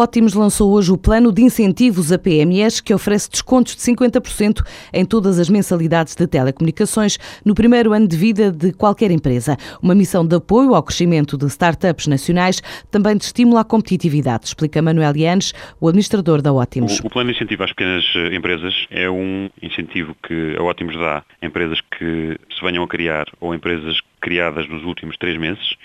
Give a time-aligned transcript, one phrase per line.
[0.00, 5.04] Ótimos lançou hoje o plano de incentivos a PMEs que oferece descontos de 50% em
[5.04, 9.58] todas as mensalidades de telecomunicações no primeiro ano de vida de qualquer empresa.
[9.82, 14.80] Uma missão de apoio ao crescimento de startups nacionais, também de estímulo à competitividade, explica
[14.80, 16.98] Manuel Yanes, o administrador da Ótimos.
[17.00, 20.96] O, o plano de incentivo às pequenas eh, empresas é um incentivo que a Ótimos
[20.96, 25.76] dá a empresas que se venham a criar ou empresas criadas nos últimos três meses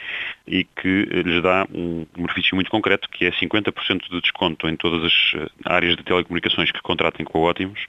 [0.48, 4.76] e que eh, lhes dá um benefício muito concreto, que é 50% de desconto em
[4.76, 7.80] todas as eh, áreas de telecomunicações que contratem com a Ótimos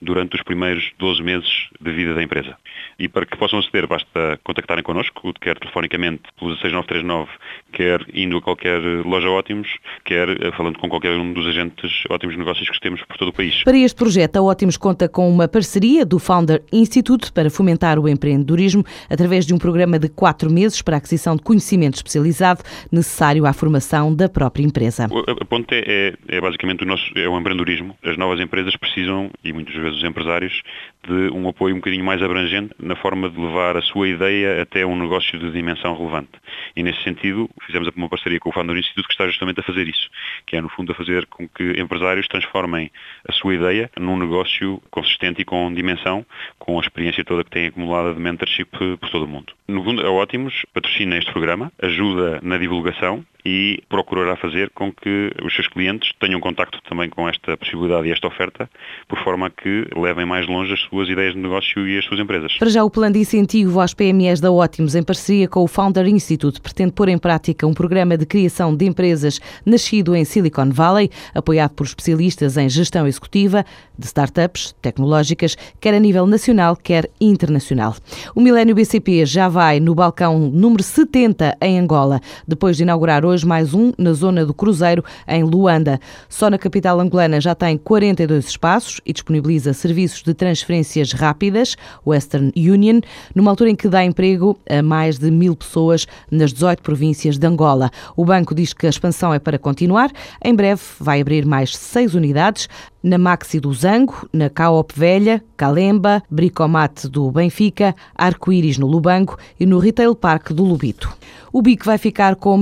[0.00, 2.56] durante os primeiros 12 meses de vida da empresa.
[2.98, 7.30] E para que possam aceder, basta contactarem connosco, quer telefonicamente pelo 6939,
[7.72, 9.68] quer indo a qualquer loja Ótimos,
[10.04, 13.32] quer eh, falando com qualquer um dos agentes Ótimos Negócios que temos por todo o
[13.32, 13.62] país.
[13.62, 18.08] Para este projeto, a Ótimos conta com uma parceria do Founder Institute para fomentar o
[18.08, 23.46] empreendedorismo através de um programa de quatro meses para a aquisição de conhecimento especializado necessário
[23.46, 25.06] à formação da própria empresa.
[25.06, 27.96] A ponte é, é basicamente o nosso é o empreendedorismo.
[28.02, 30.62] As novas empresas precisam, e muitas vezes os empresários,
[31.06, 34.84] de um apoio um bocadinho mais abrangente na forma de levar a sua ideia até
[34.84, 36.32] um negócio de dimensão relevante.
[36.76, 39.88] E nesse sentido, fizemos uma parceria com o Founder Institute que está justamente a fazer
[39.88, 40.08] isso,
[40.46, 42.90] que é no fundo a fazer com que empresários transformem
[43.28, 46.24] a sua ideia num negócio consistente e com dimensão,
[46.58, 49.52] com a experiência toda que têm acumulada de mentorship por todo o mundo.
[49.68, 55.32] No fundo, a Ótimos patrocina este programa, ajuda na divulgação e procurará fazer com que
[55.42, 58.68] os seus clientes tenham contacto também com esta possibilidade e esta oferta,
[59.08, 62.20] por forma a que levem mais longe as suas ideias de negócio e as suas
[62.20, 62.56] empresas.
[62.58, 66.06] Para já, o plano de incentivo às PMEs da Ótimos, em parceria com o Founder
[66.06, 71.10] Institute, pretende pôr em prática um programa de criação de empresas nascido em Silicon Valley,
[71.34, 73.64] apoiado por especialistas em gestão executiva
[73.98, 77.94] de startups tecnológicas, quer a nível nacional, quer internacional.
[78.34, 83.46] O Milênio BCP já vai no balcão número 70 em Angola, depois de inaugurar hoje
[83.46, 86.00] mais um na zona do Cruzeiro, em Luanda.
[86.28, 92.52] Só na capital angolana já tem 42 espaços e disponibiliza serviços de transferências rápidas, Western
[92.56, 93.00] Union,
[93.34, 97.46] numa altura em que dá emprego a mais de mil pessoas nas 18 províncias de
[97.46, 97.90] Angola.
[98.16, 100.10] O banco diz que a expansão é para continuar.
[100.44, 102.68] Em breve vai abrir mais seis unidades
[103.02, 109.64] na Maxi do Zango, na Caop Velha, Calemba, Bricomate do Benfica, Arco-Íris no Lubango e
[109.64, 111.10] no Retail Park do Lubito.
[111.52, 112.56] O BIC vai ficar com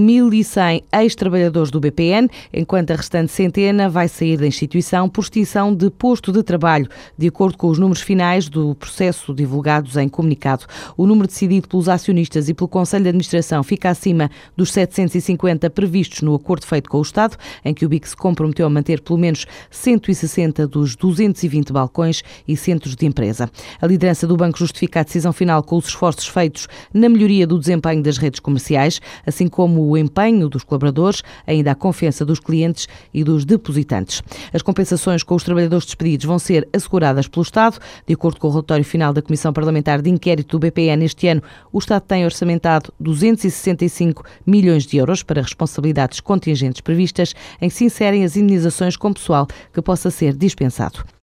[0.58, 5.88] 1.100 ex-trabalhadores do BPN, enquanto a restante centena vai sair da instituição por extinção de
[5.88, 10.66] posto de trabalho, de acordo com os números finais do processo divulgados em comunicado.
[10.97, 16.22] O número decidido pelos acionistas e pelo Conselho de Administração fica acima dos 750 previstos
[16.22, 19.18] no acordo feito com o Estado, em que o BIC se comprometeu a manter pelo
[19.18, 23.48] menos 160 dos 220 balcões e centros de empresa.
[23.80, 27.58] A liderança do banco justifica a decisão final com os esforços feitos na melhoria do
[27.58, 32.88] desempenho das redes comerciais, assim como o empenho dos colaboradores, ainda a confiança dos clientes
[33.12, 34.22] e dos depositantes.
[34.53, 37.78] As compensações com os trabalhadores despedidos vão ser asseguradas pelo Estado.
[38.06, 41.42] De acordo com o relatório final da Comissão Parlamentar de Inquérito do BPN este ano,
[41.72, 47.84] o Estado tem orçamentado 265 milhões de euros para responsabilidades contingentes previstas, em que se
[47.84, 51.04] inserem as indenizações com pessoal que possa ser dispensado.